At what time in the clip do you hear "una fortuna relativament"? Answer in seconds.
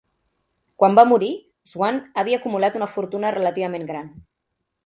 2.81-3.91